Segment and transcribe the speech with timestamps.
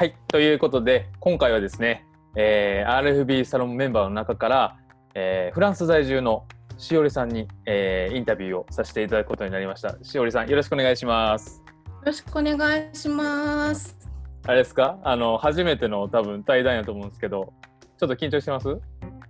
[0.00, 4.78] はい、ということで、今回はですね、えー、RFB サロンメンバーの中から、
[5.14, 6.46] えーフランス在住の
[6.78, 9.98] しおりさんに、えーインタビューをさせていただくことになりました。
[10.02, 11.62] しおりさん、よろしくお願いします。
[11.66, 11.72] よ
[12.06, 12.54] ろしくお願
[12.90, 13.94] いします。
[14.46, 14.98] あれですか？
[15.04, 17.52] あの、初めての多分対談やと思うんですけど、
[17.98, 18.80] ちょっと緊張してます？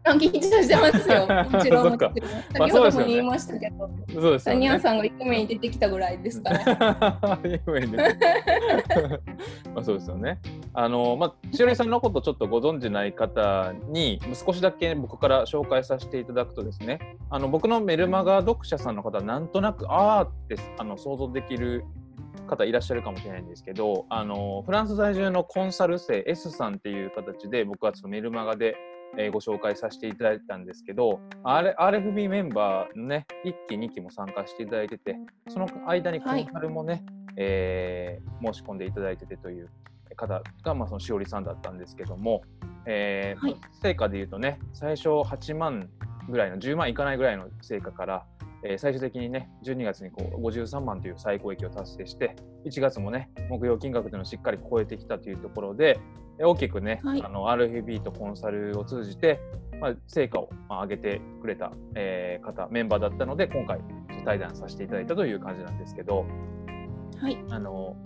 [0.03, 1.27] あ緊張してますよ。
[1.51, 1.99] もちろん。
[1.99, 4.79] 先ほども言いましたけど、そうですよね。
[4.79, 7.39] さんが夢に出てきたぐらいですから。
[7.67, 8.19] 夢にね
[9.75, 10.39] まあそうですよね。
[10.73, 21.85] あのまあしおりさんのことちょっとご存じない方に少しだけ僕から紹介させていただくとですね、あの僕のメルマガ読者さんの方はなんとなくあーってあの想像できる
[22.47, 28.77] 方いらっしゃるかもしれないんですけど、あのフランス在住のコンサル生 S さんっていう形で僕はちょっとメルマガで
[29.19, 35.17] えーご紹介させていただいたんですけど、R- RFB メンバーのね、1期、2期も参加していただいてて、
[35.49, 37.05] その間にコンサルもね、
[37.37, 39.69] えー申し込んでいただいててという
[40.17, 42.43] 方が、まあ、そのしおりさんだったんですけども、
[42.87, 45.89] えーはい成果でいうとね、最初8万
[46.29, 48.27] ぐらいの、10万いかないぐらいの成果から、
[48.65, 52.37] えー最終的にね、12月にこう53万という最高益を達成して、
[52.67, 55.99] 1月もね、目標金額というのをしっかり超えてきたというところで、
[56.39, 59.41] えー大きくね、はいあの RFB とコンサルを通じて、
[59.81, 63.81] まあ、成果をまあ上げてくれた、えー方、メンバーだったので、今回、
[64.25, 66.27] 対談させていただいたという感じなんですけど、
[67.21, 67.39] はい。
[67.51, 67.97] あの、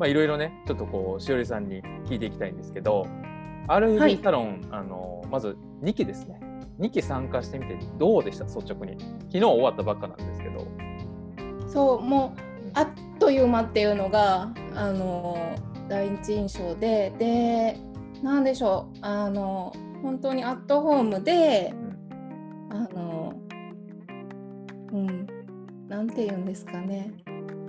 [0.00, 3.06] まあ、いろいろね、ちょっとこう、しおりさんに聞いていきたいんですけど、
[3.68, 6.40] RFB サロン、あの、まず2期ですね。
[6.80, 8.44] 2期参加してみてどうでした？
[8.46, 8.98] 率直に。
[8.98, 10.66] 昨日終わったばっかなんですけど。
[11.68, 15.54] そう、もうあっという間っていうのが、あの、
[15.90, 17.76] 第一印象で、で、
[18.22, 19.70] なんでしょう、あの、
[20.02, 21.74] 本当にアットホームで、
[22.70, 23.34] あの、
[24.92, 25.26] うん、
[25.88, 27.12] なんて言うんですかね。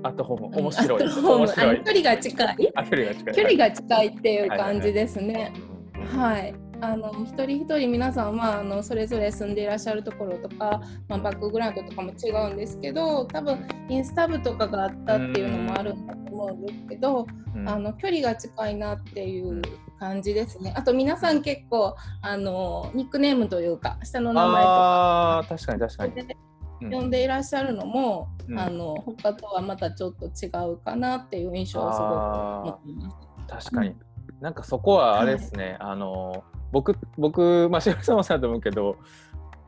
[0.03, 0.99] アットホーム、面白い。
[0.99, 2.71] 距離が近い。
[2.75, 3.35] あ、距離が近い。
[3.35, 5.53] 距離が近いっていう感じですね。
[5.65, 17.25] うんはい、あの一人一人皆さんはあのそれぞれ住んでいらっしゃるところとか、まあ、バックグラウンドとかも違うんですけど多分インスタ部とかがあったっていうのもあるんだと思うんですけど、
[17.55, 19.61] うんあの距離が近いなっていう
[19.99, 20.73] 感じですね。
[20.75, 26.50] あと皆さん結構あのニックネームというか下の名前とか確かに確かに。
[26.89, 28.59] 呼んでいらっしゃるのも、うん。
[28.59, 33.17] あの他とはまたちょっと違うかなっていう印象をすごく持あっています。
[33.47, 33.95] ー確かに。
[34.39, 38.97] なんかそこはあれですね、あの僕僕まあ白石さんもそうだと思うけど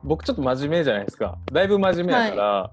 [0.03, 1.37] 僕ちょっと真面目じゃないですか。
[1.51, 2.71] だいぶ真面目やから、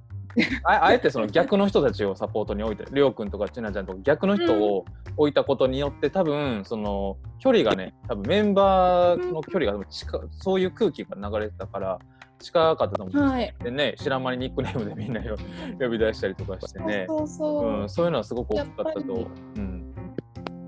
[0.64, 4.84] ああえてその逆の人たちをサポートに置いてりょうくんとかちなちゃんとか逆の人を
[5.16, 11.98] 置いたことによって多分その距離がね多分メンバーの距離が多分近そういう空気が流れてたから
[12.40, 13.24] 近かったと思うんですよ。
[13.24, 15.36] はい、でね知らん間にニックネームでみんなよ
[15.78, 17.04] 呼び出したりとかしてね。
[17.06, 17.80] そうそうそう。
[17.82, 19.28] うん、そういうのはすごく大きかったと。
[19.56, 19.94] うん。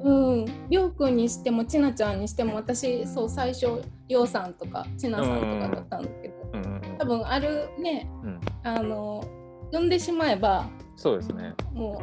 [0.04, 9.24] うん、りょうくんにしてもちなちゃんにしても私そう最初りょうさんとかちなさんとかだったんだけど、うんうん多分あるねうん、あの
[9.72, 11.54] 呼んでしまえばそうですね。
[11.72, 12.02] も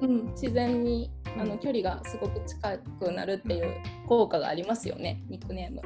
[0.00, 3.76] う、うん、自然にあの距離がすごく近くなるっていう
[4.06, 5.82] 効果がありますよねニックネーム。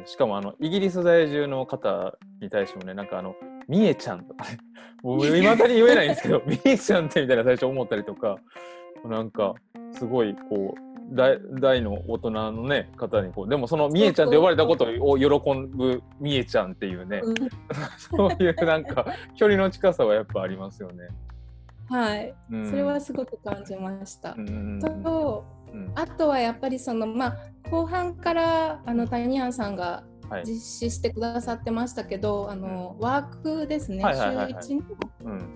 [0.00, 3.34] うん、しかもあのイギリス在住の方に対してもねなんかあの
[3.68, 4.58] 「みえちゃん」とかね。
[5.02, 8.38] もういまだに言えないんですけど「みえちゃん」ってみたいな最初思ったりとか
[9.04, 9.54] なんか
[9.92, 17.34] すごいこう大大の大人のね方にこうでもその「みえちゃん」って呼ばれたことを喜ぶ「みえちゃん」っていうねうん。
[17.98, 19.06] そういうなんか
[19.36, 21.08] 距離の近さはやっぱありますよね。
[21.88, 24.34] はい、うん、それはすごく感じました。
[24.38, 24.40] う。
[24.40, 24.78] ん。
[24.80, 25.92] とうん。
[25.96, 27.36] あとはやっぱりそのまあ
[27.70, 30.44] 後半からあのタニアンさんがはい。
[30.46, 34.64] 実施してくださってましたけど、あのワークですね、はいはいはいはい。
[34.64, 34.76] 週一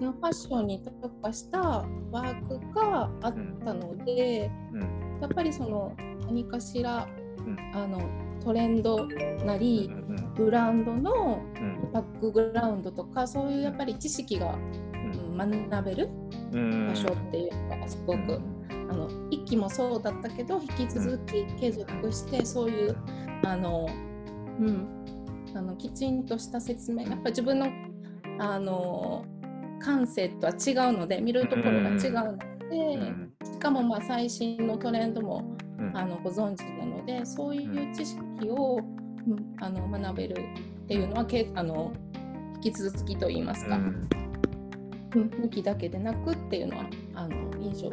[0.00, 4.80] のファッションに特化したワークがあったので、うん。
[5.22, 5.94] やっぱりその
[6.26, 7.08] 何かしら、
[7.38, 7.56] うん。
[7.72, 8.00] あの
[8.44, 9.06] トレンド
[9.44, 11.92] なり、うんうんブランドのうん。
[11.92, 15.40] バックグラウンドとかそういうやっぱり知識が、うん。
[15.40, 16.08] うん学べる
[16.52, 18.40] うん場所っていうのがすごく、
[18.94, 22.96] あの一期もそうだったけど引き続き継続してそういう
[23.44, 23.88] あの、
[24.60, 24.86] うん、
[25.54, 27.66] あのきちんとした説明やっぱ自分の
[28.38, 29.24] あの
[29.80, 33.32] 感性とは違うので見るところが違うので、うん。
[33.44, 35.96] しかもまあ最新のトレンドもうん。
[35.96, 40.36] あのご存知なのでそういう知識を、うん、あの学べる
[40.84, 41.92] っていうのはけあの
[42.62, 44.08] 引き続きと言いますか、うん。
[45.14, 47.90] うん、2期だけでなくっていうのはあの印象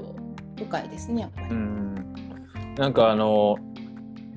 [0.58, 1.48] 深いですねやっぱり。
[1.50, 1.96] うん。
[2.78, 3.58] なんかあの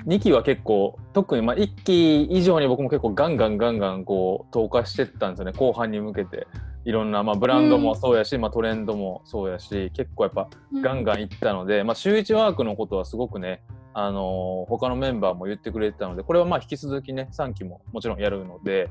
[0.06, 5.52] 2期は結構特にまあ1期以上に僕も結構ガンガンガンガンこう投下してったんですよね。
[5.52, 6.46] 後半に向けて。
[6.84, 10.48] いろんな、まあ、ブランドもそうやし、まあ、トレンドもそうやし結構やっぱ
[10.82, 13.62] ガンガンいったので、まあ、週1ワークのことはすごくね
[13.94, 18.90] あの他のメンバーも言ってくれてたのでこれはまあ引き続きね3期ももちろんやるので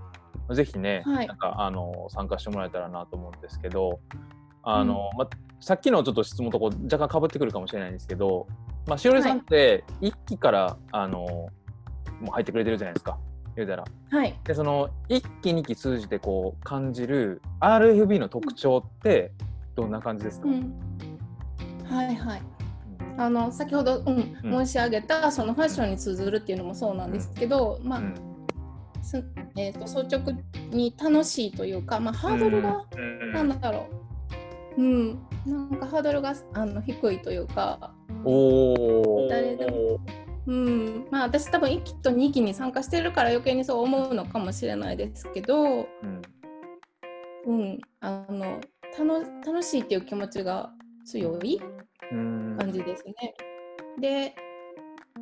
[0.51, 1.27] ぜひね、はい。
[1.27, 3.99] なんかあの参加してもらえたらなと思うんですけど
[4.63, 5.29] あの、まあ、
[5.63, 8.47] さっきのちょっと質問とこう若干かぶってくるかもしれないんですけど、
[8.85, 11.49] まあ、しおりさんって1期から、あのも
[12.27, 13.17] う入ってくれてるじゃないですか。
[13.55, 13.85] 言うたら。
[14.11, 14.37] はい。
[14.43, 19.31] でその1期2期通じてこう感じる RFB の特徴って
[19.75, 20.73] どんな感じですか、うん、
[21.85, 22.41] はいはい。
[23.17, 24.65] あの先ほど、うんうん。
[24.65, 28.15] 申し上げたそのファッションに通ずるっていうのもそうなんですけど、まあうん
[29.01, 29.23] す
[29.55, 30.33] えー、と率直
[30.71, 33.31] に楽しいというか、まあ、ハードルが、うん。
[33.31, 34.03] なんだろう、
[34.77, 37.93] うん、なんかハードルがあの低いというか、
[38.25, 39.99] おお誰でも。
[40.45, 46.21] うん、まあ私多分1期と2期に参加してるから余計にそう思うのかもしれないですけど、うん。
[47.45, 48.59] うん、あの
[48.97, 50.71] 楽楽しいっていう気持ちが
[51.05, 51.61] 強い
[52.11, 52.57] うん。
[52.57, 53.13] 感じですね。
[53.99, 54.35] で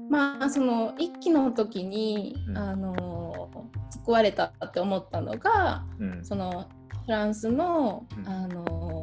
[0.09, 2.57] まあその1期の時に、うん。
[2.57, 3.51] あの
[3.91, 6.25] 救われたって思ったのがうん。
[6.25, 6.67] その
[7.05, 8.27] フランスの、うん。
[8.27, 9.00] あの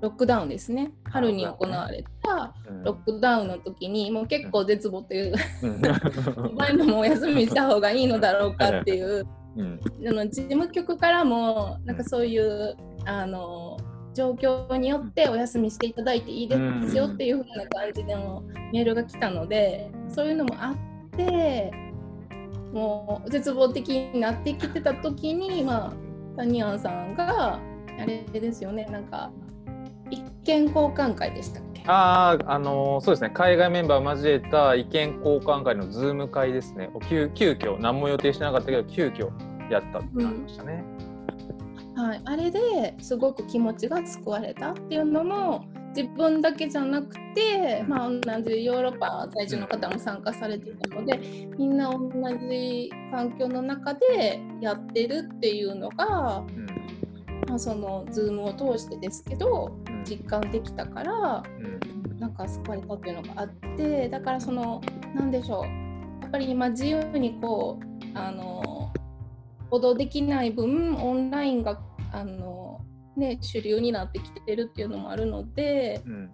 [0.00, 0.92] ロックダウンですね。
[1.04, 6.54] 春に行われたうんロックダウンの時にもう結構絶望っていううん。
[6.56, 9.80] 前もお休みした方がいいのだろうかっていううん。
[10.06, 13.76] あの事務局からもなんかそういうあの
[14.14, 16.56] 状況によってお休みしていただいていいで
[16.88, 18.42] すよっていう風な感じでも
[18.72, 21.72] メールが来たのでそういうのもあって
[22.72, 25.92] もう絶望的になってきてた時にまあ
[26.36, 27.60] タニアンさんが
[27.98, 29.47] あれですよねなんか一
[30.48, 31.82] 見交換会でしたっけ？
[31.86, 39.30] ああ、あのーそうですね、海外メンバー交えた意見交換会のズーム会ですね、急急遽何も予定してなかったけど、急遽
[39.70, 40.82] やったってなりましたね。
[41.96, 45.64] はい、あれですごく気持ちが救われたっていうのも
[45.96, 51.18] 自分だけじゃなくて、まあ、同じヨーロッパ在住の方も参加されてたので
[51.58, 51.98] みんな同
[52.48, 56.66] じ環境の中でやってるっていうのが、うん。
[57.48, 61.98] まあ、その Zoom を通してですけどうん実感できたからうん。
[62.18, 64.80] なんか救われたっていうのがあってだからその
[65.14, 65.64] 何でしょう
[66.22, 68.92] やっぱり今自由にこうあの
[69.70, 71.80] 行動できない分オンラインが
[72.12, 72.80] あの、
[73.16, 76.30] ね、主流になってきてるっていうのもあるのでうん。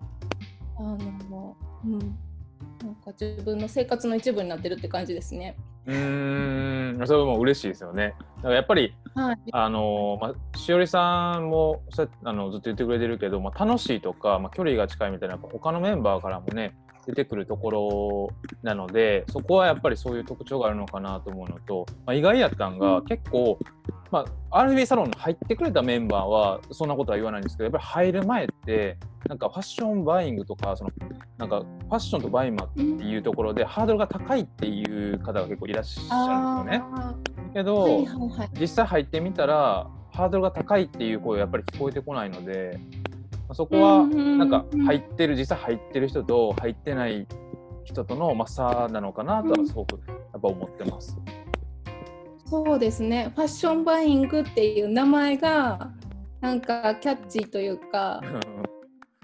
[0.76, 0.82] あ
[1.30, 5.56] の、うん、なんか自分の生活の一部になってるって感じですね。
[5.86, 8.14] うーん、それも嬉しいですよね。
[8.36, 11.82] だからやっぱり、はい、あのーまあ、しおりさんも
[12.24, 16.74] あのずっと言ってくれてるけど、まあ、楽しいとか、まあ、距離が近いみたいな、他のメンバーからもね、
[17.06, 18.28] 出てくるところ
[18.62, 23.58] なので、そこはやっぱりそういう特徴があるのかなと思うのと、まあ、意外やったんが、結構、
[24.10, 28.98] まあ、RFB サロンに入ってくれたメンバーはそんなことは言わないんですけど、やっぱり入る前って、
[29.28, 30.90] なんかファッションバイングとか、その
[31.38, 36.84] なんかファッションとバイマっていうところでハードルが高いっていう方が結構いらっしゃるんですよね。
[36.94, 37.14] あ
[37.54, 38.50] けど、ーはいはいはい。
[38.60, 43.13] 実際入ってみたらハードルが高いっていう声やっぱり聞こえてこないのでまあ
[43.52, 47.26] そこはなんか入ってる実際入ってる人と入ってない
[47.84, 51.18] 人とのまあ差なのかなとはすごくやっぱ思ってます。
[52.46, 53.32] そうですね。
[53.34, 55.90] ファッションバイングっていう名前が
[56.40, 58.20] なんかキャッチーというか、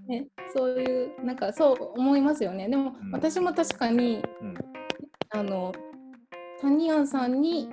[0.06, 2.68] ね、そういうなんかそう思いますよね。
[2.68, 3.12] でも、うん。
[3.12, 4.54] 私も確かにうん。
[5.32, 5.72] あの
[6.60, 7.68] タニアンさんに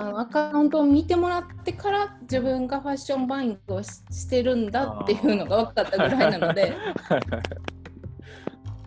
[0.00, 6.72] あのアカウントを見てもらってから自分がファッションバイングをししてるんだっていうのが分かったぐらいなので。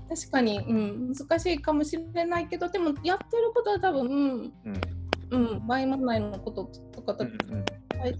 [0.10, 4.54] 確かに、うん、難しいかもしれないけどでもやってることは多分、うん
[5.32, 5.44] うん。
[5.54, 8.16] うん、バイマナイのこととかと、うんはい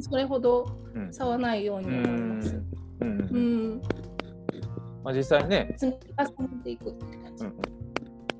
[0.00, 1.12] それほどうん。
[1.14, 2.62] 差はないように思います。
[3.00, 3.08] うん。
[3.08, 3.20] うん。
[3.20, 3.82] ううんん、
[5.02, 7.44] まあ、実際ね、積み重ねていくって感じ。
[7.44, 7.83] うんうん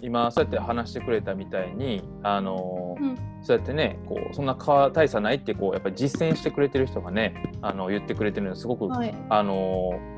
[0.05, 3.19] 今そうやって話してくれたみたいにあのーうん。
[3.43, 10.15] そうやってねこうそんなか大差ないってこうやっぱり実践してくれてる人がねあの言ってくれてるのですごくはい、あのー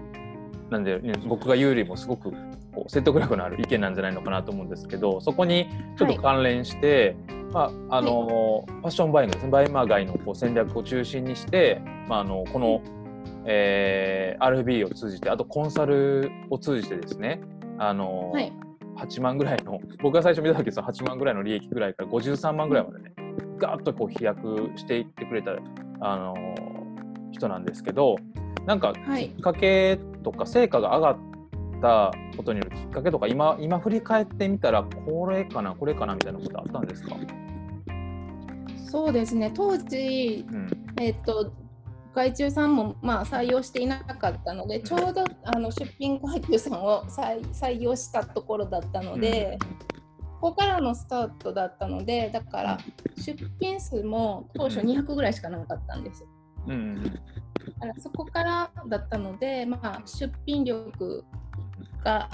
[0.71, 2.33] なんで、ね、僕が言うよりもすごく
[2.73, 7.17] こう説得力のある意見なんじゃないのかなと思うんですけどそこにちょっと関連して、
[7.53, 12.83] まああのーファッションバイングですねバイマー街のこう戦略を中心にして、まあ、あのこの、
[13.47, 17.41] えー RFB を通じてあとコンサルを通じてですね
[17.79, 18.53] あのーはい、
[18.99, 23.15] 8万ぐらいの僕が最初見た時その8万ぐらいの利益ぐらいから53万ぐらいまでね
[23.59, 25.53] ガーッとこう飛躍していってくれた、
[26.01, 26.77] あのー
[27.37, 28.17] 人なんですけど
[28.65, 29.29] なんかはい。
[29.29, 31.19] きっかけとか成果が上がっ
[31.81, 37.17] たことによるきっかけとか今今振り返ってみたらこれかなこれかなみたいなことあったんですか、
[38.91, 39.53] そうですね。
[39.55, 40.69] 当時、うん。
[40.99, 41.53] えっと
[42.17, 49.59] 外注さんもまあ採用していなかったのでちょうどあの出品外注さんを採採用したところだったので、
[50.41, 52.79] ここからのスタートだったのでだから
[53.19, 56.23] 出品数も当初200ぐらいしかなかったんです。
[56.23, 56.29] よ。
[56.69, 57.05] うん。
[57.05, 61.25] だからそこからだったので、まあ、出品力
[62.03, 62.31] が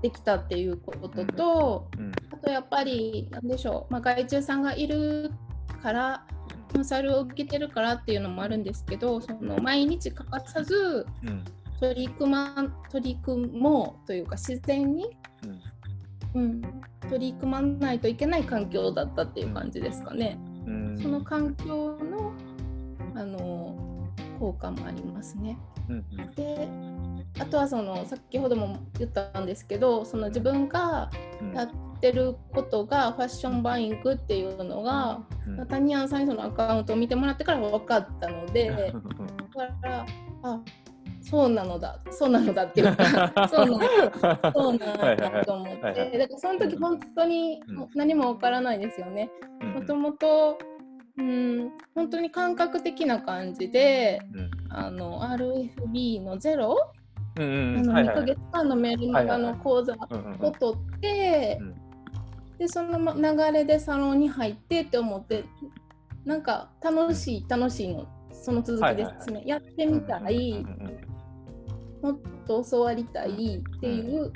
[0.00, 2.12] できたっていうことと、うん。
[2.32, 5.32] あとやっぱりなんでしょう、まあ、外注さんがいる
[5.82, 6.24] から
[6.72, 11.44] コンサルを受けてるからっていうのもあるんですけどその毎日欠かさずうん。
[11.80, 12.54] 取り組ま
[12.90, 15.10] 取り組もうというか自然に、
[16.34, 16.62] うん、
[17.08, 20.38] 取り組まないといけない環境だったっていう感じですかね。
[20.66, 20.98] うん。
[21.00, 22.32] その環境の
[23.14, 24.08] あの
[24.38, 25.56] 効果もありますね。
[25.88, 26.34] うん。
[26.34, 26.68] で
[27.38, 31.10] あとはその先ほども言ったんですけどその自分が
[31.40, 31.52] うん。
[31.52, 35.66] やってることがファッションバイングっていうのがうん。
[35.66, 40.06] タニアンさんにそのアカウントを見てもらってから分かったのでだから
[40.42, 40.60] あ
[41.20, 43.04] そうなのだそうなのだっていうか
[43.50, 47.88] そうなのだそうなんだと思っはいはいはいてだからその時本当にうん。
[47.94, 49.30] 何も分からないですよね。
[49.74, 50.58] もともと
[51.18, 54.50] うん本当に感覚的な感じでうん。
[54.70, 56.76] あの RFB のゼロ
[57.38, 58.14] うんうあの2んはいはい。
[58.16, 61.74] ヶ月間のメールマガの講座を取って、うん
[62.58, 65.44] でそのま流れでサロンに入ってって思って
[66.24, 71.08] なんか楽しい楽しいのその続きですね、やってみたい、うんうん
[72.00, 74.32] もっと教わりたいっていう、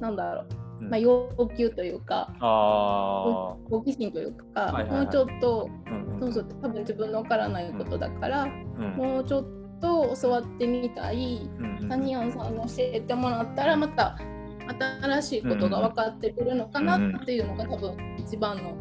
[0.00, 0.46] なんだろう、
[0.82, 0.90] うん。
[0.90, 5.04] まあ、要求というかあ好奇心というか、はいはいはい。
[5.04, 6.20] もうちょっとあうんうん。
[6.20, 8.96] そうそう多分自分のわからないことだから、うん。
[8.96, 9.44] もうちょっ
[9.80, 14.18] と教わってみたいうんうんタニアンさんに教えてもらったらまた
[14.68, 18.76] 新しいことが分かってくるのかなっていうのが多分一番の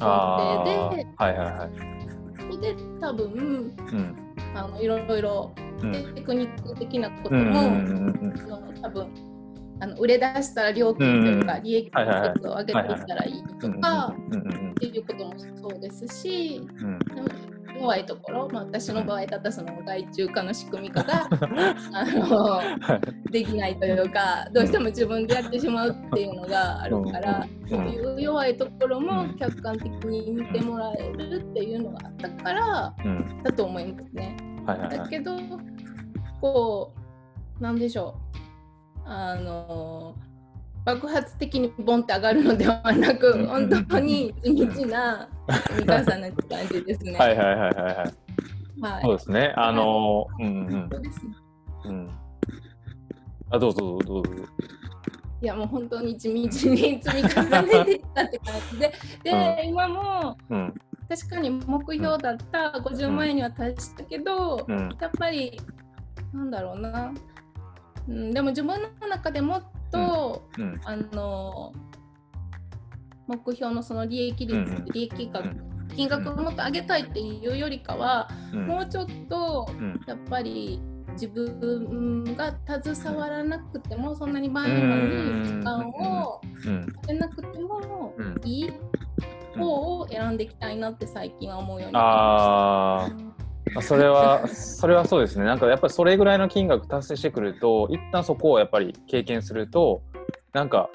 [0.00, 0.70] あで。
[0.70, 1.68] ーはいはいは
[2.52, 2.58] い。
[2.60, 4.16] で多分うん。
[4.54, 5.92] あのいろいろうん。
[6.14, 9.08] テクニック的なことも、うんうんうんあの多分
[9.80, 14.14] あの売れ出したら料金というか、うん利益の率を上げていったらいいとか
[14.72, 16.98] っていうこともそうですしうん
[17.74, 21.28] 弱いところ、まあ、私の場合だったらその外注化の仕組み化が
[21.92, 22.60] あの
[23.30, 27.68] できないというかどうしても自分でやってしまうっていうのがあるから、うん。
[27.68, 29.36] そういう弱いところもうん。
[29.36, 33.42] 客観的に見てもらえるっていうのがあったからうん。
[33.42, 34.36] だと思いますね。
[34.66, 34.98] はいはいはい。
[34.98, 35.36] だけど
[36.40, 36.92] こ
[37.60, 39.08] うなんでしょう。
[39.10, 40.14] あの
[40.84, 43.46] 爆発的にボンって上がるのではなくうん。
[43.46, 45.28] 本当に地道な
[45.76, 47.12] 三川さんの感じですね。
[47.18, 47.94] はいはいはいはいはい。
[48.80, 49.02] はい。
[49.02, 49.54] そうですね。
[49.56, 50.88] あのうんうん。
[50.90, 51.32] そうですね。
[51.86, 52.10] うん。
[53.50, 54.32] あどうぞどうぞ
[55.40, 57.02] いやもう本当に地道に積み重
[57.62, 58.92] ねていったって感じで、
[59.24, 60.74] で、今もうん。
[61.08, 64.96] 確かに目標だった50万円には達したけど、うん。
[65.00, 65.58] やっぱり
[66.34, 67.12] なんだろうな、
[68.08, 70.80] うん、でも自分の中でもっと、うん。
[70.84, 71.72] あの
[73.28, 74.58] 目標のその利益率、
[74.92, 75.88] 利益額、うん。
[75.94, 78.66] 金額をもっと上げたいっていうよりかは、うん。
[78.66, 80.00] もうちょっとうん。
[80.06, 80.80] やっぱり
[81.12, 84.74] 自分が携わらなくてもそんなに前に
[85.44, 88.40] 時間をうんかけなくてもうん。
[88.44, 88.70] いい
[89.56, 93.24] 方を選んでいきたいなって最近は思うようになりました。
[93.24, 95.44] ああそれはそれはそうですね。
[95.44, 100.02] なんかやっぱりそれぐらいの金額達成してくると一旦そこをやっぱり経験すると
[100.54, 100.88] なんか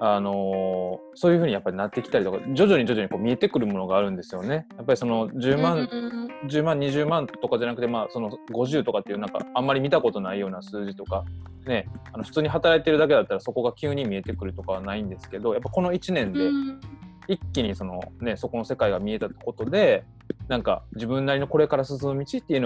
[0.00, 4.66] あのーそういうふうにやっぱりなってきたりとか徐々に徐々にこう見えてくるものがあるんですよね。
[4.76, 11.24] やっぱりその10万、うん10万20万とかじゃなくて、まあ、その50とかっていうなんかあんまり見たことないような数字とか、
[11.66, 16.80] ね、あの普通に働いてるだけだったらそこが急に見えてくるとかはないんですけどやっぱこの1年でうん。
[17.28, 20.04] 一気にその、ね、そこの世界が見えたことで
[20.48, 22.56] なんか自分なりのこれから進む道ってい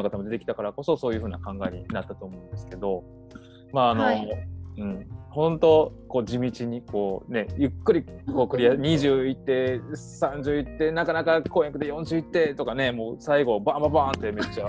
[4.79, 5.07] うん。
[5.31, 8.73] 本当こう地道にこうねゆっくりこうクリア。
[8.73, 14.69] 20いって30いってなかなか公約で40いってとかねもう最後バンバンバンってめっちゃ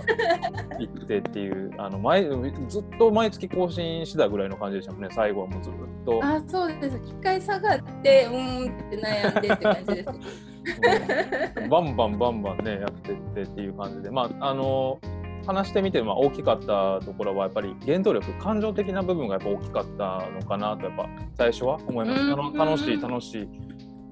[0.79, 1.71] いってっていう。
[1.77, 2.23] あの前
[2.69, 5.73] ずっと毎月更新してたぐらいの感じでしたもんね最後はもうずっ
[6.05, 6.19] と。
[6.23, 6.99] あそうです。
[6.99, 10.09] 機械下がってうーんって悩んでって感じです。
[11.61, 14.09] うんバンバンバンバンねやってってっていう感じで。
[14.11, 14.97] まああの
[15.45, 22.21] 話してみて、まあ、大きかったところはやっぱり原動力感情的な部分がやっぱ大きかったのかなとやっぱ最初は思います。
[22.21, 23.47] あの楽しい楽しい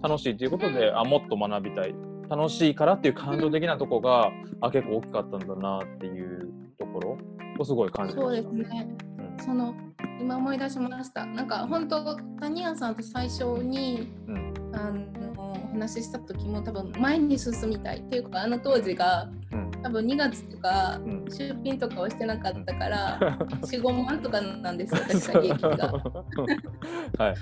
[0.04, 1.96] 楽しいということであもっと学びたい
[2.30, 7.18] 楽しいからっていう感情的なところがあ結構大きかったんだなっていうところ
[7.60, 8.50] をすごい感じまそうした。
[8.52, 8.96] ですね。
[9.46, 9.74] その
[10.20, 11.26] 今思い出しました。
[11.26, 14.38] なんか本当谷谷さんと最初にうんう
[14.72, 15.21] んあのお
[15.72, 23.20] 話しした時も多分前に進みたいっていうかあの当時がうん多分2月とかうん出品とかはしてなかったから、
[23.62, 25.94] 45万とかなんですよ確か利益が。
[27.18, 27.36] はい。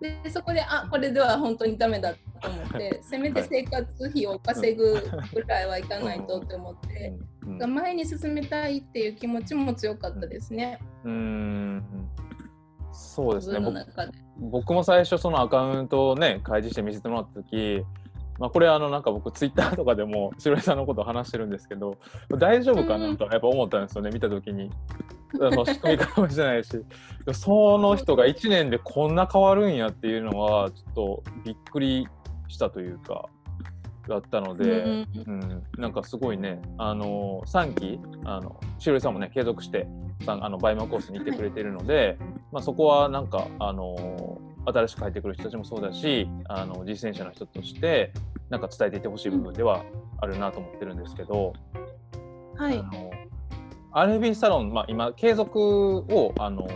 [0.24, 4.94] でそこであこれでは本当にダメだと思ってせめて生活費を稼ぐ
[5.32, 7.14] ぐらいはいかないとって思って。
[7.16, 7.32] うん
[7.72, 10.78] 前に進めたいっていう気持ちも強かったですね。
[11.04, 11.84] うーん
[12.92, 17.82] そうです自ね僕も最初そのアカウントをね開示して見せてもらった時
[18.38, 21.98] まあこれあのなんか僕ツイッターとかでも白井さんのことを話してるんですけど
[22.38, 24.70] 大丈夫かなとやっぱ思ったんですよね見た時に。
[25.40, 26.70] あの仕組み方もしてないし。
[27.32, 32.06] その人が1年でこんな変わるんやっていうのはちょっとびっくり
[32.48, 33.26] したというか
[34.08, 35.08] だったので、うん。
[35.26, 39.86] うん、なんかすごいね、あの3期、あの白井さんもね、継続して
[40.24, 42.18] さんあのバイマーコースに行ってくれているので、
[42.50, 48.12] まあ、そこはなんか、あの新しく入ってくる人たちもそうだし、あの実践者の人として、
[48.48, 49.84] なんか伝えていってほしい部分では
[50.18, 51.52] あるなと思ってるんですけど、
[52.56, 52.78] はい。
[52.78, 52.82] あ。
[52.82, 53.10] の
[53.94, 56.66] RB サロン、まあ、今、継続をあの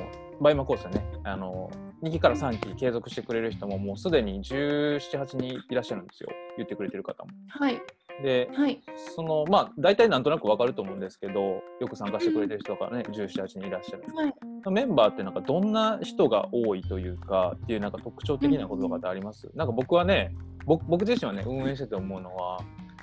[0.41, 1.71] バイマーコースでね、あの
[2.03, 7.31] 2期から3期継続してくれる人ももうすでに17、8人いらっしゃるんですよ、言ってくれてる方も。
[7.49, 7.81] はい。
[8.23, 8.81] で、はい。
[9.15, 14.35] そのまあ大体なんとなくわかると思うんですけどよく参加してくれてる人がね、17、8人いらっしゃるはい。
[14.71, 22.61] メンバーってなんかどんな人が多いというかっていうなんか特徴的なこととかってあります、なんか僕はね僕僕自身はね運営してて思うのは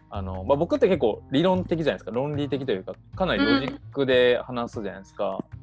[0.09, 5.43] あの、まあ、僕って結構理論的じゃないですか論理的というかかなりロジックで話すじゃないですか。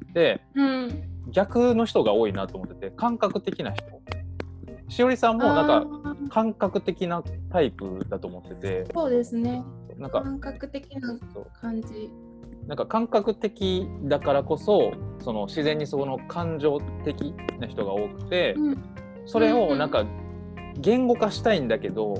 [0.55, 1.03] うん。
[1.31, 3.85] 逆の人が多いなと思ってて感覚的な人
[4.89, 9.63] しおりさんもなんか感覚的なタイプだと思っててそうですね。
[9.97, 11.17] なんか感覚的な
[11.61, 12.11] 感じ。
[12.67, 18.83] なんか感覚的だからこそその自然にその感情的な人が多くて、うん。
[19.25, 20.05] それをなんか
[20.77, 22.15] 言語化したいんだけど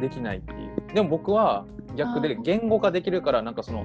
[0.00, 3.84] できないっていうでも僕は逆で言語化できるからなんかその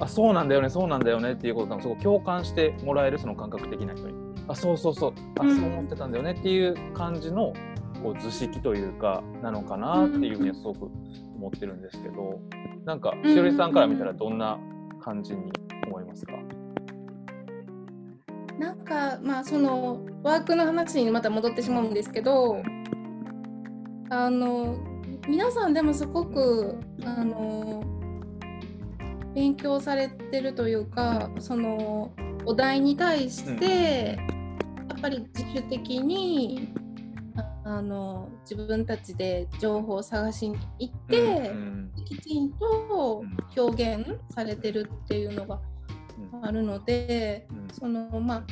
[0.00, 4.14] あそうなんだよねそうなんだよねっていうことがすごく共感してもらえるその感覚的な人に。
[4.48, 5.12] あそうそうそう。
[5.38, 5.56] あうん。
[5.56, 7.52] そう思ってたんだよねっていう感じの
[8.02, 10.90] こう図式というかなのかなっていうふうにはすごく
[11.36, 12.40] 思ってるんですけど
[12.84, 14.58] なんかしおりさんから見たらどんな
[15.02, 15.52] 感じに
[15.86, 16.32] 思いますか、
[18.58, 22.62] なんかまあそのワークの話にまた戻ってしまうんですけど、
[24.10, 24.78] あの
[25.28, 27.82] 皆さんでもすごくあの
[29.34, 32.12] 勉強されてるというかその
[32.44, 34.18] お題に対して、
[34.88, 36.72] やっぱり自主的に
[37.36, 43.22] ああの自分たちで情報を探しに行って、うんきちんと
[43.56, 45.60] 表現されてるっていうのが
[46.32, 47.68] うんあるので、うん。
[47.72, 48.44] そのま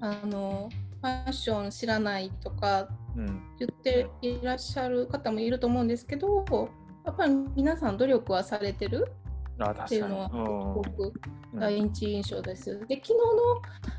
[0.00, 0.68] ああの
[1.00, 3.42] ファッション知らないとかうん。
[3.58, 6.44] 言っていらっしゃる方もいると思うんですけど
[7.04, 9.23] やっぱり皆さん努力はされてるあ
[9.58, 11.12] っていうのはすごく
[11.52, 12.78] うん第一印象です。
[12.88, 13.12] で昨日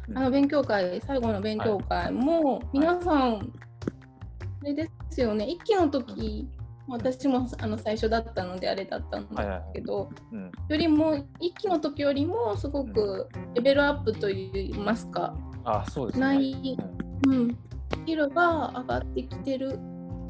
[0.08, 0.13] うん。
[0.13, 3.54] のあの勉強会最後の勉強会も皆さん、
[4.62, 5.46] あれですよね。
[5.46, 6.48] 一期の時
[6.88, 10.52] 私もあの最初だったのであれだったんはいはいはいだけど、うん。
[10.70, 16.26] よりも一期の時よりもすごくレベルアップといいますか、あそうですね。
[16.26, 16.78] ない
[17.28, 17.58] うん、
[17.91, 19.80] スキルが上がってきてる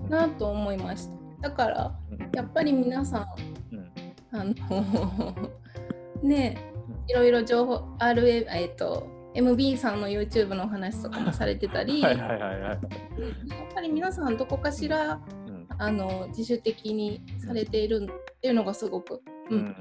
[0.07, 1.09] なと思いまし
[1.41, 1.49] た。
[1.49, 2.29] だからうん。
[2.33, 3.54] やっぱり皆さんうん
[4.41, 5.51] あの
[6.23, 6.57] ね
[7.07, 12.01] いろいろ情報 RA えっと MB さんの YouTube のお話とかもされてたり。
[12.01, 12.17] やっ
[13.73, 19.75] ぱり皆さんどこかしらうんあの自主的にされているっていうのがすごく、うんうんうん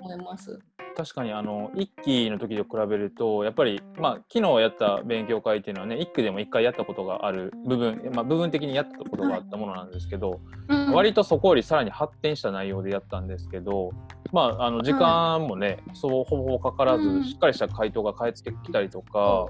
[0.00, 0.58] 思います。
[0.98, 10.92] 確かにあの一期の時と比べるとやっぱりまあ昨日やった勉強会っていうのはね一期でも一回やったことがある部分まあ部分的にやったことがあったものなんですけど、うん。
[10.92, 13.92] 割とそこよりさらに発展した内容でやったんですけど
[14.32, 17.24] まああの時間もね、そうほぼかからず、うん。
[17.24, 19.46] しっかりした回答が返ってきたりとか、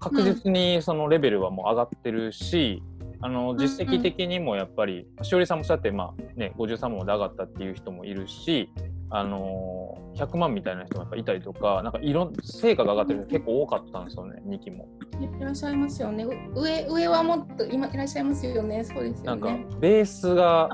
[0.00, 2.82] 確実にそのレベルはもう上がってるし、
[3.20, 8.68] あの実績的にもやっぱり、しおりさんもそうやって、まあね、53問で上がったっていう人もいるし、
[9.08, 9.73] あのー
[10.14, 14.88] 100万みたいな人もやっぱいたりとか、なんかいろん成果が上がってる人結構多かったんですよね、2期も。
[15.20, 16.24] いらっしゃいますよね。
[16.24, 18.84] う上上はもっと今いらっしゃいますよね。
[18.84, 19.66] そうですなんかよね。
[19.80, 20.70] ベースが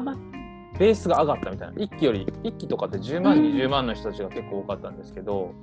[0.78, 5.54] ベースが上がったみたいな1期より1期とかって10万、うん20万の人たちが結構多かったんですけど、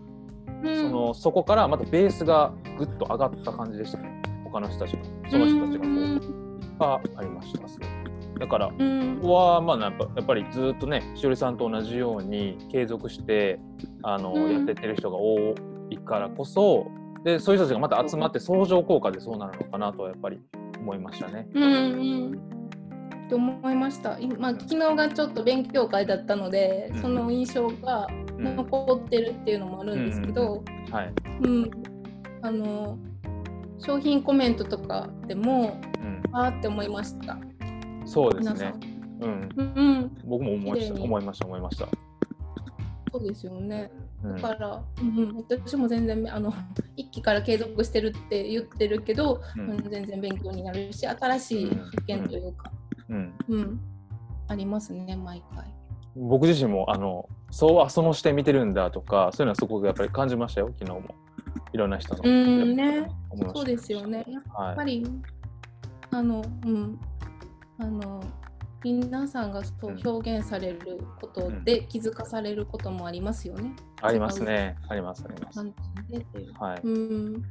[0.63, 5.89] うんそのそこからまたベースがぐっと上がった感じでしたね他の人たちがその人たちがこ
[6.77, 7.67] う、がありました
[8.37, 13.59] だからうんここはまあやっぱやっぱりずっとねしおりさんと同じように継続して
[14.03, 15.55] あの、うんやってってる人が多
[15.89, 16.87] いからこそ
[17.23, 20.39] でそういう人たちがまた集まって相乗効果でそうなるのかなとはやっぱり
[20.79, 21.47] 思いましたね。
[21.53, 21.67] うんう
[22.35, 22.57] ん
[23.29, 24.17] と思いました。
[24.19, 31.13] 今昨日がちょっと勉強会だったので、うんその印象が残ってるっていうのもあるんですけど、はい。
[31.41, 31.71] うん、
[32.41, 32.97] あの
[33.79, 36.23] 商品コメントとかでもうん。
[36.31, 37.37] あーって思いました。
[38.07, 38.73] そうですね。
[39.21, 39.49] うん。
[39.55, 41.01] うん、うん、僕も思いました。
[41.01, 41.45] 思いました。
[41.45, 41.87] 思いました。
[43.11, 43.91] そうですよね。
[44.23, 44.41] うんだ。
[44.41, 46.53] から、うんうん、私も全然あの
[46.95, 52.71] 一期から継続してるって言ってるけど、ううんん、全然勉強になるし新しい発見というか、
[53.09, 53.33] うん。
[53.49, 53.79] うん
[54.49, 55.65] ありますね毎回。
[56.15, 61.03] 僕自身もあのそうあその視点見てるんだとかそういうのはすごくやっぱり感じましたよ昨日も
[61.73, 63.07] いろんな人のうんね
[63.53, 64.25] そうですよね。
[64.27, 65.05] やっはいぱり、
[66.11, 66.99] あのうん
[67.79, 68.23] あの
[68.83, 70.07] 皆さんがそううん。
[70.07, 73.73] 表現されることで気づかされることもありますよね。
[74.01, 74.77] ありますね。
[74.87, 75.59] ありますあります。
[76.59, 76.81] はい。
[76.83, 77.33] うん。
[77.33, 77.49] だか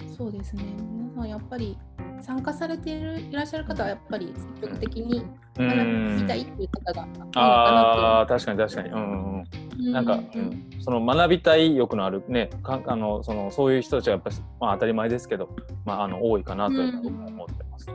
[0.00, 0.62] らそうですね。
[0.78, 1.76] 皆さんやっぱり
[2.20, 5.24] 参加されているいらっしゃる方はやっぱり積極的にう
[5.58, 8.90] 学んびたいっていう方がああ確かに確かに。
[8.90, 9.44] うんうん
[9.78, 9.92] うん。
[9.92, 10.70] なんか、ううん。
[10.80, 15.48] その学びたい欲のあるねかあのそのそういう人たちがやっぱり、まあ、当たり前ですけど、
[15.84, 17.86] まあ、あの多いかなと思ってます。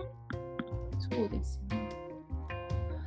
[1.12, 1.88] そうですよね。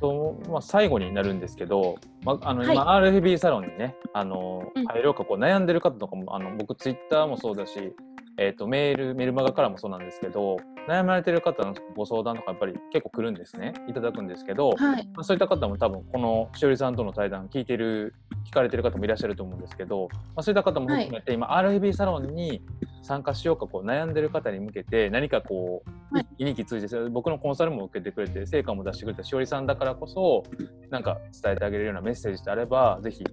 [0.01, 7.93] とまあ、最後になるんですけど、まあ、あのはい今 RFB サロンにねあのうん入ろうかこう悩んでる方とかもあの僕ツイッターもそうだし、
[8.37, 15.07] えー、とメールメルマガからもそうなんですけど悩まれてる方のご相談とかやっぱり結構来るんですねいただくんですけど、はい。
[15.13, 18.15] まあ、そういった方も多分このしおりさんとの対談聞いてる
[18.49, 22.63] 聞かれてる方もいらっしゃると思うんですけど、まあ、そういった方も含めて、今 RFB サロンに
[23.01, 30.43] 参加しようかこう悩んでる方に向けて何かこう、はい一気に通じて僕のコンサルも受けてくれて成果も出してくれたしおりさんだからこそ
[30.89, 33.23] なんか伝えてあげれるようなメッセージであればぜひ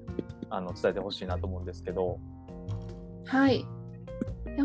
[0.50, 2.18] あの伝えてほしいなと思うんですけど。
[3.26, 3.64] はい。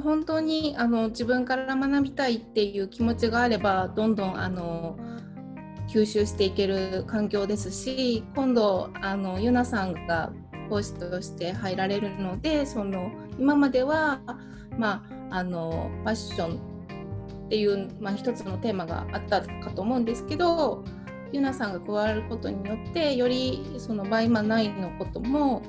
[0.04, 4.98] 本当にあの自分から学びたいっていう気持ちがあればどんどんあの
[5.88, 10.34] 吸収していける環境ですし今度あのゆなさんが
[10.70, 14.22] 講師として入られるのでその今までは、
[14.78, 16.74] まあ、あのファッション
[17.46, 20.84] っていう、まあ、一つのテーマがあったかと思うんですけど
[21.32, 25.62] ゆなさんが加わることによってよりそのバイマナイのことも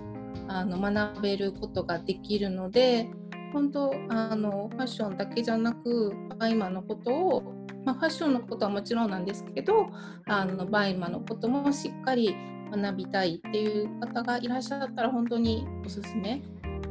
[0.49, 3.09] あの学べることができるので
[3.53, 7.43] 本当あのファッションだけじゃなくバイマのことを、
[7.85, 9.87] まあ、ファッションのことはもちろんなんですけど
[10.27, 12.35] あのバイマのこともしっかり
[12.71, 16.43] 学びたいっていう方がいらっしゃったら本当におすすめ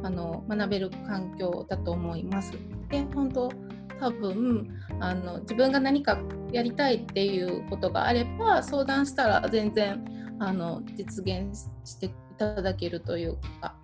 [0.04, 2.52] あの学べる環境だと思います。
[2.90, 3.50] で本当
[3.98, 4.68] 多分
[5.00, 6.18] あの自分が何か
[6.52, 10.04] やりたいっていうことがあれば相談したら全然
[10.38, 13.76] あの実現していただけるというか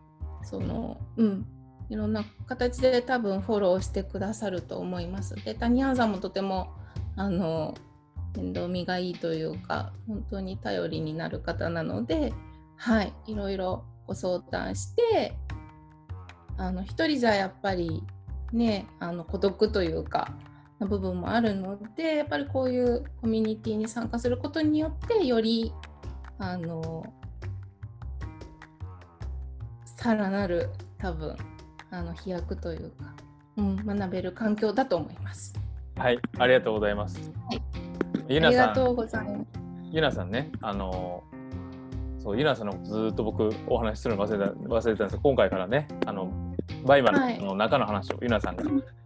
[0.43, 1.47] そのうん
[1.89, 5.35] いろんな形で多分フォローしてくださると思います。
[5.37, 6.75] で谷原さんもとても
[7.17, 7.75] あの
[8.37, 12.35] 面倒見がいいというか本当に頼りになる方なので
[12.77, 15.35] はいいろいろご相談して
[16.61, 18.03] あの一人じゃやっぱり
[18.53, 20.31] ねあの孤独というか
[20.79, 25.73] な部分もあるのでやっぱりこういうコミュニティに参加することによってより
[26.39, 27.03] あの
[29.85, 30.69] さらなる
[30.99, 31.35] 多分
[31.91, 33.15] あの飛躍というか、
[33.57, 35.55] うん、学べる環境だと思います。
[35.97, 37.19] はい、ありがとうございます。
[37.49, 37.63] はい
[38.29, 39.47] ゆなさん、ありがとうございます。
[39.91, 41.25] ゆなさんね、あの
[42.19, 46.31] そうゆなさんのことずーっと僕お話しするの忘れた忘れてたんですけど、今回からね、あの
[46.85, 47.39] バイマはい。
[47.39, 48.65] の中の話をゆなさんが、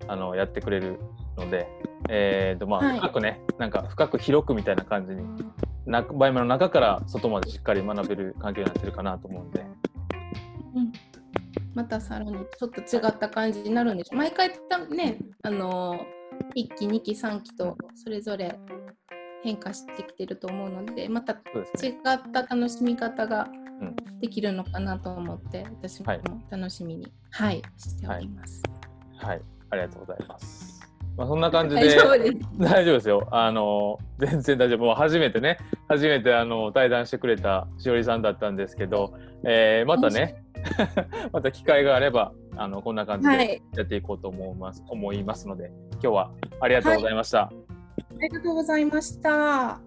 [0.08, 0.98] あのやってくれる
[1.36, 1.66] ので、
[2.08, 2.98] えーとまあ、はい。
[2.98, 5.22] 深くね、なんか深く広くみたいな感じに、
[5.86, 9.60] なバイマの中から外までしっかり学べる環境になってるかなと思うんで、
[10.74, 10.92] うん。
[11.74, 14.18] またさらにちょっと違った感じになるんでしょう。
[14.18, 16.06] 毎回ね、あの
[16.56, 18.58] 1期、2期、3期とそれぞれ
[19.42, 23.63] 変化してきてると思うので、また違った楽しみ方がうん
[24.20, 28.62] できるのかなと思って、私もはい楽しみに、はい、しております。
[29.16, 30.74] はい、ありがとうございます。
[31.16, 32.32] まあ、そんな感じで大丈夫です。
[32.58, 33.28] 大丈夫ですよ。
[33.30, 34.78] あの全然大丈夫。
[34.80, 35.58] もう初めてね、
[35.88, 40.42] 初めてあの対談してくれたしおりさんだったんですけど、えーまたね、
[41.32, 47.42] また機会があればあのこんな感じではい、やっていこうと思います,、思いますので、今日はありがとうございました。
[47.42, 47.50] あ
[48.20, 49.83] りがとうございました。